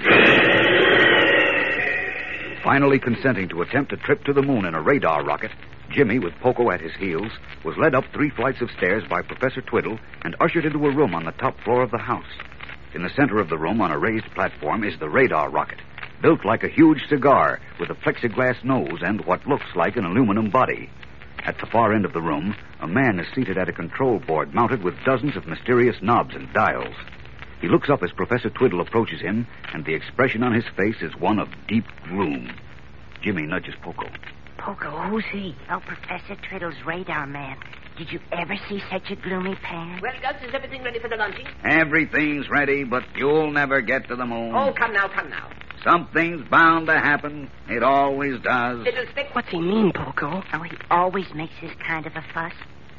Finally 2.64 2.98
consenting 2.98 3.48
to 3.50 3.62
attempt 3.62 3.94
a 3.94 3.98
trip 3.98 4.24
to 4.24 4.34
the 4.34 4.42
moon 4.42 4.66
in 4.66 4.74
a 4.74 4.82
radar 4.82 5.24
rocket, 5.24 5.52
Jimmy, 5.92 6.18
with 6.18 6.34
Poco 6.42 6.72
at 6.72 6.82
his 6.82 6.94
heels, 6.96 7.32
was 7.64 7.78
led 7.78 7.94
up 7.94 8.06
three 8.12 8.32
flights 8.32 8.62
of 8.62 8.72
stairs 8.72 9.04
by 9.08 9.22
Professor 9.22 9.62
Twiddle 9.62 10.00
and 10.24 10.36
ushered 10.40 10.66
into 10.66 10.86
a 10.88 10.96
room 10.96 11.14
on 11.14 11.26
the 11.26 11.32
top 11.34 11.60
floor 11.62 11.84
of 11.84 11.92
the 11.92 12.00
house. 12.00 12.26
In 12.96 13.04
the 13.04 13.10
center 13.10 13.42
of 13.42 13.50
the 13.50 13.58
room, 13.58 13.82
on 13.82 13.92
a 13.92 14.00
raised 14.00 14.34
platform, 14.34 14.86
is 14.86 14.98
the 14.98 15.10
radar 15.10 15.50
rocket, 15.50 15.80
built 16.22 16.46
like 16.46 16.64
a 16.64 16.70
huge 16.70 17.06
cigar 17.10 17.60
with 17.78 17.90
a 17.90 17.94
plexiglass 17.94 18.64
nose 18.64 19.02
and 19.02 19.26
what 19.26 19.46
looks 19.46 19.76
like 19.76 19.98
an 19.98 20.06
aluminum 20.06 20.50
body. 20.50 20.90
At 21.46 21.58
the 21.60 21.66
far 21.66 21.92
end 21.92 22.06
of 22.06 22.14
the 22.14 22.22
room, 22.22 22.56
a 22.80 22.88
man 22.88 23.20
is 23.20 23.28
seated 23.36 23.58
at 23.58 23.68
a 23.68 23.74
control 23.74 24.20
board 24.20 24.54
mounted 24.54 24.82
with 24.82 24.96
dozens 25.06 25.36
of 25.36 25.46
mysterious 25.46 25.98
knobs 26.02 26.36
and 26.36 26.52
dials. 26.54 26.96
He 27.60 27.68
looks 27.68 27.90
up 27.90 28.02
as 28.02 28.14
Professor 28.14 28.50
Twiddle 28.50 28.80
approaches 28.80 29.20
him, 29.20 29.46
and 29.74 29.84
the 29.84 29.94
expression 29.94 30.42
on 30.42 30.54
his 30.54 30.66
face 30.78 31.02
is 31.02 31.18
one 31.18 31.38
of 31.38 31.50
deep 31.68 31.86
gloom. 32.08 32.50
Jimmy 33.22 33.44
nudges 33.44 33.76
Poco. 33.82 34.08
Poco, 34.58 34.90
who's 35.10 35.26
he? 35.34 35.54
Oh, 35.70 35.82
Professor 35.86 36.38
Twiddle's 36.48 36.82
radar 36.86 37.28
man. 37.28 37.58
Did 37.98 38.12
you 38.12 38.20
ever 38.34 38.56
see 38.68 38.82
such 38.92 39.10
a 39.10 39.16
gloomy 39.16 39.56
pan? 39.56 40.02
Well, 40.02 40.12
Gus, 40.22 40.36
is 40.44 40.54
everything 40.54 40.84
ready 40.84 41.00
for 41.00 41.08
the 41.08 41.16
launching? 41.16 41.46
Everything's 41.64 42.50
ready, 42.50 42.84
but 42.84 43.04
you'll 43.16 43.52
never 43.52 43.80
get 43.82 44.08
to 44.10 44.18
the 44.18 44.26
moon. 44.26 44.54
Oh, 44.54 44.74
come 44.78 44.92
now, 44.92 45.08
come 45.08 45.30
now. 45.30 45.50
Something's 45.82 46.46
bound 46.50 46.88
to 46.88 46.94
happen. 46.94 47.50
It 47.70 47.84
always 47.84 48.42
does. 48.42 48.84
Fiddlestick, 48.84 49.30
What's 49.34 49.50
he 49.50 49.60
mean, 49.62 49.94
Poco? 49.94 50.44
Oh, 50.52 50.64
he 50.64 50.76
always 50.92 51.34
makes 51.34 51.54
this 51.62 51.72
kind 51.88 52.06
of 52.06 52.16
a 52.16 52.24
fuss. 52.34 52.54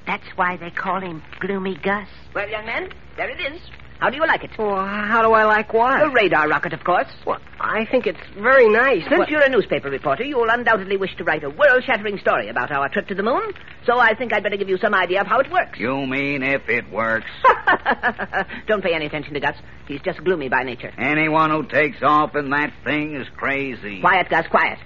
That's 0.06 0.26
why 0.36 0.56
they 0.56 0.70
call 0.70 1.00
him 1.00 1.22
Gloomy 1.40 1.76
Gus. 1.82 2.08
Well, 2.34 2.48
young 2.48 2.64
man, 2.64 2.90
there 3.16 3.28
it 3.28 3.52
is. 3.52 3.60
How 3.98 4.10
do 4.10 4.16
you 4.16 4.26
like 4.26 4.44
it? 4.44 4.50
Well, 4.58 4.76
how 4.76 5.22
do 5.22 5.32
I 5.32 5.44
like 5.44 5.72
what? 5.72 6.00
The 6.00 6.10
radar 6.10 6.48
rocket, 6.48 6.74
of 6.74 6.84
course. 6.84 7.08
Well, 7.26 7.38
I 7.58 7.86
think 7.86 8.06
it's 8.06 8.18
very 8.38 8.68
nice. 8.68 9.02
Since 9.04 9.16
but- 9.20 9.30
you're 9.30 9.42
a 9.42 9.48
newspaper 9.48 9.88
reporter, 9.88 10.22
you'll 10.24 10.50
undoubtedly 10.50 10.96
wish 10.98 11.16
to 11.16 11.24
write 11.24 11.42
a 11.44 11.50
world-shattering 11.50 12.18
story 12.18 12.48
about 12.48 12.70
our 12.70 12.88
trip 12.90 13.08
to 13.08 13.14
the 13.14 13.22
moon. 13.22 13.52
So 13.86 13.98
I 13.98 14.14
think 14.14 14.34
I'd 14.34 14.42
better 14.42 14.56
give 14.58 14.68
you 14.68 14.76
some 14.78 14.94
idea 14.94 15.22
of 15.22 15.26
how 15.26 15.40
it 15.40 15.50
works. 15.50 15.78
You 15.78 16.06
mean 16.06 16.42
if 16.42 16.68
it 16.68 16.90
works? 16.90 17.30
Don't 18.66 18.82
pay 18.82 18.92
any 18.94 19.06
attention 19.06 19.32
to 19.34 19.40
Gus. 19.40 19.56
He's 19.88 20.00
just 20.02 20.22
gloomy 20.22 20.48
by 20.48 20.62
nature. 20.62 20.92
Anyone 20.98 21.50
who 21.50 21.64
takes 21.64 22.02
off 22.02 22.36
in 22.36 22.50
that 22.50 22.72
thing 22.84 23.14
is 23.14 23.26
crazy. 23.36 24.00
Quiet, 24.00 24.28
Gus, 24.28 24.46
quiet. 24.48 24.78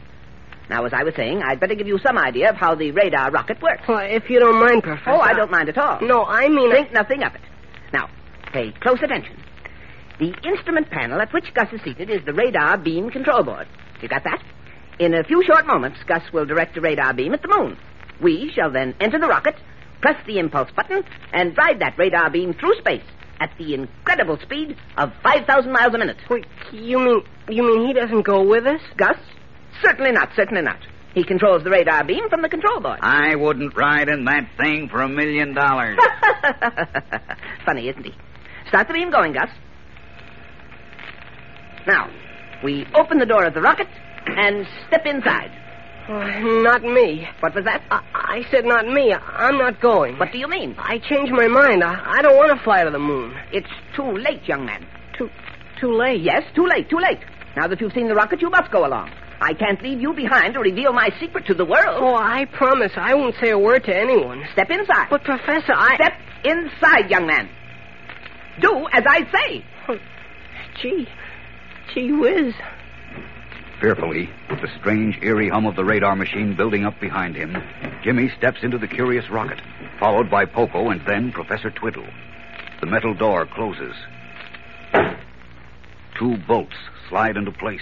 Now, 0.68 0.84
as 0.84 0.92
I 0.92 1.02
was 1.02 1.14
saying, 1.16 1.42
I'd 1.42 1.58
better 1.58 1.74
give 1.74 1.88
you 1.88 1.98
some 1.98 2.16
idea 2.16 2.50
of 2.50 2.56
how 2.56 2.76
the 2.76 2.92
radar 2.92 3.32
rocket 3.32 3.60
works. 3.60 3.82
Well, 3.88 3.98
if 3.98 4.30
you 4.30 4.38
don't 4.38 4.60
mind, 4.60 4.84
Professor. 4.84 5.10
Oh, 5.10 5.18
I 5.20 5.32
don't 5.32 5.50
mind 5.50 5.68
at 5.68 5.76
all. 5.78 6.00
No, 6.00 6.24
I 6.24 6.48
mean. 6.48 6.70
Think 6.70 6.92
nothing 6.92 7.24
of 7.24 7.34
it. 7.34 7.40
Now, 8.50 8.62
pay 8.62 8.72
close 8.80 9.02
attention. 9.02 9.36
The 10.18 10.34
instrument 10.44 10.90
panel 10.90 11.20
at 11.20 11.32
which 11.32 11.52
Gus 11.54 11.72
is 11.72 11.80
seated 11.82 12.10
is 12.10 12.24
the 12.24 12.34
radar 12.34 12.76
beam 12.78 13.10
control 13.10 13.42
board. 13.42 13.66
You 14.02 14.08
got 14.08 14.24
that? 14.24 14.42
In 14.98 15.14
a 15.14 15.24
few 15.24 15.42
short 15.44 15.66
moments, 15.66 15.98
Gus 16.06 16.22
will 16.32 16.44
direct 16.44 16.74
the 16.74 16.80
radar 16.80 17.14
beam 17.14 17.32
at 17.32 17.42
the 17.42 17.48
moon. 17.48 17.78
We 18.20 18.52
shall 18.54 18.70
then 18.70 18.94
enter 19.00 19.18
the 19.18 19.28
rocket, 19.28 19.56
press 20.02 20.16
the 20.26 20.38
impulse 20.38 20.70
button, 20.76 21.02
and 21.32 21.56
ride 21.56 21.80
that 21.80 21.96
radar 21.98 22.30
beam 22.30 22.52
through 22.52 22.74
space 22.78 23.04
at 23.40 23.50
the 23.56 23.72
incredible 23.72 24.38
speed 24.42 24.76
of 24.98 25.12
5,000 25.22 25.72
miles 25.72 25.94
a 25.94 25.98
minute. 25.98 26.18
Wait, 26.28 26.44
you 26.72 26.98
mean 26.98 27.22
you 27.48 27.62
mean 27.62 27.86
he 27.86 27.92
doesn't 27.94 28.22
go 28.22 28.42
with 28.42 28.66
us? 28.66 28.82
Gus? 28.96 29.16
Certainly 29.82 30.12
not, 30.12 30.30
certainly 30.36 30.62
not. 30.62 30.78
He 31.14 31.24
controls 31.24 31.64
the 31.64 31.70
radar 31.70 32.04
beam 32.04 32.28
from 32.28 32.42
the 32.42 32.48
control 32.48 32.80
board. 32.80 32.98
I 33.00 33.34
wouldn't 33.34 33.74
ride 33.76 34.08
in 34.08 34.26
that 34.26 34.50
thing 34.58 34.88
for 34.88 35.00
a 35.00 35.08
million 35.08 35.54
dollars. 35.54 35.98
Funny, 37.64 37.88
isn't 37.88 38.04
he? 38.04 38.14
Start 38.70 38.86
the 38.86 38.94
beam 38.94 39.10
going, 39.10 39.32
Gus. 39.32 39.50
Now, 41.88 42.08
we 42.62 42.86
open 42.94 43.18
the 43.18 43.26
door 43.26 43.44
of 43.44 43.52
the 43.52 43.60
rocket 43.60 43.88
and 44.26 44.64
step 44.86 45.06
inside. 45.06 45.50
Uh, 46.08 46.38
not 46.62 46.84
me. 46.84 47.26
What 47.40 47.52
was 47.52 47.64
that? 47.64 47.82
I, 47.90 48.00
I 48.14 48.42
said 48.52 48.64
not 48.64 48.86
me. 48.86 49.12
I'm 49.12 49.58
not 49.58 49.80
going. 49.80 50.18
What 50.20 50.30
do 50.30 50.38
you 50.38 50.46
mean? 50.46 50.76
I 50.78 50.98
changed 50.98 51.32
my 51.32 51.48
mind. 51.48 51.82
I, 51.82 52.18
I 52.18 52.22
don't 52.22 52.36
want 52.36 52.56
to 52.56 52.62
fly 52.62 52.84
to 52.84 52.90
the 52.92 52.98
moon. 53.00 53.34
It's 53.52 53.66
too 53.96 54.16
late, 54.18 54.46
young 54.46 54.64
man. 54.66 54.86
Too 55.18 55.28
too 55.80 55.92
late. 55.92 56.22
Yes, 56.22 56.44
too 56.54 56.66
late, 56.68 56.88
too 56.88 56.98
late. 56.98 57.18
Now 57.56 57.66
that 57.66 57.80
you've 57.80 57.92
seen 57.92 58.06
the 58.06 58.14
rocket, 58.14 58.40
you 58.40 58.50
must 58.50 58.70
go 58.70 58.86
along. 58.86 59.10
I 59.40 59.52
can't 59.54 59.82
leave 59.82 60.00
you 60.00 60.12
behind 60.12 60.54
to 60.54 60.60
reveal 60.60 60.92
my 60.92 61.10
secret 61.18 61.46
to 61.46 61.54
the 61.54 61.64
world. 61.64 61.96
Oh, 61.98 62.14
I 62.14 62.44
promise 62.44 62.92
I 62.94 63.14
won't 63.14 63.34
say 63.42 63.50
a 63.50 63.58
word 63.58 63.82
to 63.86 63.96
anyone. 63.96 64.44
Step 64.52 64.70
inside. 64.70 65.08
But 65.10 65.24
Professor, 65.24 65.72
I 65.72 65.96
Step 65.96 66.12
inside, 66.44 67.10
young 67.10 67.26
man. 67.26 67.48
Do 68.60 68.86
as 68.92 69.04
I 69.06 69.30
say. 69.30 69.64
Oh, 69.88 69.98
gee, 70.80 71.08
gee 71.94 72.12
whiz. 72.12 72.54
Fearfully, 73.80 74.28
with 74.50 74.60
the 74.60 74.68
strange, 74.78 75.18
eerie 75.22 75.48
hum 75.48 75.64
of 75.64 75.74
the 75.74 75.84
radar 75.84 76.14
machine 76.14 76.54
building 76.54 76.84
up 76.84 77.00
behind 77.00 77.34
him, 77.34 77.56
Jimmy 78.02 78.30
steps 78.36 78.62
into 78.62 78.76
the 78.76 78.86
curious 78.86 79.30
rocket, 79.30 79.58
followed 79.98 80.30
by 80.30 80.44
Poco 80.44 80.90
and 80.90 81.00
then 81.06 81.32
Professor 81.32 81.70
Twiddle. 81.70 82.06
The 82.80 82.86
metal 82.86 83.14
door 83.14 83.46
closes. 83.46 83.94
Two 86.18 86.36
bolts 86.46 86.76
slide 87.08 87.36
into 87.36 87.52
place. 87.52 87.80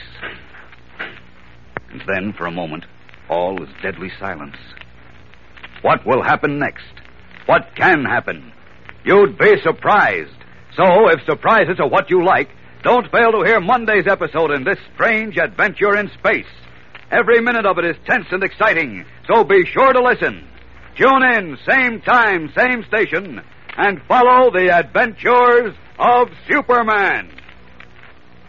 And 1.90 2.02
then, 2.06 2.32
for 2.32 2.47
a 2.47 2.52
moment, 2.52 2.85
all 3.28 3.61
is 3.62 3.68
deadly 3.82 4.12
silence. 4.20 4.56
What 5.82 6.06
will 6.06 6.23
happen 6.23 6.58
next? 6.58 6.85
What 7.47 7.75
can 7.75 8.04
happen? 8.04 8.52
You'd 9.04 9.38
be 9.38 9.61
surprised. 9.62 10.30
So, 10.76 11.08
if 11.08 11.25
surprises 11.25 11.80
are 11.80 11.88
what 11.88 12.10
you 12.10 12.25
like, 12.25 12.50
don't 12.82 13.10
fail 13.10 13.32
to 13.32 13.42
hear 13.44 13.60
Monday's 13.60 14.06
episode 14.06 14.52
in 14.52 14.64
this 14.64 14.78
strange 14.94 15.37
adventure 15.37 15.96
in 15.96 16.10
space. 16.18 16.46
Every 17.10 17.40
minute 17.40 17.66
of 17.66 17.78
it 17.78 17.84
is 17.84 17.96
tense 18.06 18.26
and 18.30 18.42
exciting, 18.42 19.04
so 19.26 19.42
be 19.42 19.64
sure 19.64 19.92
to 19.92 20.02
listen. 20.02 20.46
Tune 20.96 21.22
in, 21.22 21.58
same 21.66 22.00
time, 22.00 22.52
same 22.56 22.84
station, 22.84 23.40
and 23.76 24.02
follow 24.06 24.50
the 24.50 24.76
adventures 24.76 25.75
of 25.98 26.28
Superman. 26.48 27.30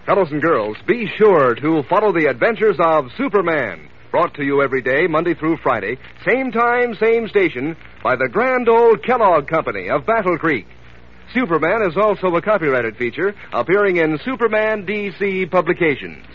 Fellows 0.06 0.32
and 0.32 0.42
girls, 0.42 0.78
be 0.88 1.08
sure 1.18 1.56
to 1.56 1.84
follow 1.84 2.12
the 2.12 2.26
adventures 2.26 2.78
of 2.80 3.12
Superman. 3.18 3.88
Brought 4.12 4.34
to 4.36 4.44
you 4.44 4.62
every 4.62 4.82
day, 4.82 5.06
Monday 5.08 5.36
through 5.36 5.58
Friday, 5.58 5.98
same 6.28 6.52
time, 6.52 6.96
same 6.96 7.28
station, 7.28 7.78
by 8.04 8.16
the 8.16 8.28
grand 8.28 8.68
old 8.68 9.04
Kellogg 9.04 9.48
Company 9.48 9.90
of 9.90 10.06
Battle 10.06 10.38
Creek. 10.38 10.66
Superman 11.34 11.84
is 11.88 11.96
also 11.96 12.36
a 12.36 12.42
copyrighted 12.42 12.98
feature 12.98 13.36
appearing 13.54 13.98
in 13.98 14.20
Superman 14.26 14.86
DC 14.86 15.52
publications. 15.52 16.26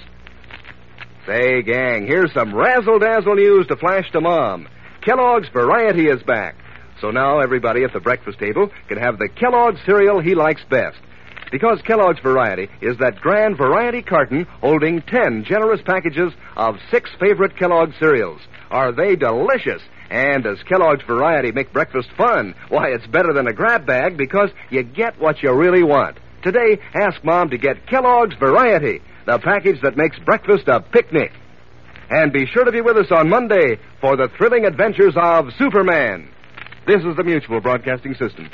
Say, 1.27 1.63
gang, 1.63 2.07
here's 2.07 2.33
some 2.33 2.55
razzle 2.55 2.99
dazzle 2.99 3.35
news 3.35 3.67
to 3.69 3.77
flash 3.77 4.11
to 4.13 4.21
Mom. 4.21 4.69
Kellogg's 5.01 5.49
Variety 5.53 6.07
is 6.09 6.23
back. 6.23 6.55
So 7.01 7.11
now 7.11 7.41
everybody 7.41 7.83
at 7.83 7.93
the 7.93 8.01
breakfast 8.01 8.39
table 8.39 8.71
can 8.89 8.99
have 8.99 9.19
the 9.19 9.29
Kellogg 9.29 9.77
cereal 9.85 10.21
he 10.21 10.35
likes 10.35 10.63
best. 10.71 10.99
Because 11.51 11.81
Kellogg's 11.83 12.21
Variety 12.21 12.69
is 12.81 12.99
that 12.99 13.21
grand 13.21 13.57
variety 13.57 14.03
carton 14.03 14.47
holding 14.61 15.03
ten 15.03 15.45
generous 15.45 15.81
packages 15.85 16.33
of 16.57 16.77
six 16.91 17.11
favorite 17.19 17.57
Kellogg 17.57 17.91
cereals. 17.99 18.41
Are 18.71 18.93
they 18.93 19.17
delicious? 19.17 19.83
And 20.15 20.45
does 20.45 20.63
Kellogg's 20.69 21.03
Variety 21.03 21.51
make 21.51 21.73
breakfast 21.73 22.09
fun? 22.17 22.55
Why, 22.69 22.91
it's 22.91 23.07
better 23.09 23.33
than 23.33 23.49
a 23.49 23.53
grab 23.53 23.85
bag 23.85 24.17
because 24.17 24.49
you 24.71 24.85
get 24.85 25.19
what 25.19 25.43
you 25.43 25.53
really 25.53 25.83
want. 25.83 26.19
Today, 26.45 26.79
ask 26.95 27.25
Mom 27.25 27.51
to 27.51 27.59
get 27.59 27.89
Kellogg's 27.89 28.37
Variety, 28.39 29.03
the 29.27 29.41
package 29.41 29.81
that 29.83 29.97
makes 29.97 30.17
breakfast 30.21 30.69
a 30.69 30.81
picnic. 30.81 31.33
And 32.11 32.33
be 32.33 32.47
sure 32.47 32.65
to 32.65 32.71
be 32.71 32.81
with 32.81 32.97
us 32.97 33.11
on 33.11 33.29
Monday 33.29 33.81
for 34.01 34.17
the 34.17 34.29
thrilling 34.39 34.67
adventures 34.67 35.15
of 35.17 35.49
Superman. 35.59 36.29
This 36.87 37.03
is 37.03 37.17
the 37.17 37.25
Mutual 37.25 37.61
Broadcasting 37.61 38.15
System. 38.15 38.49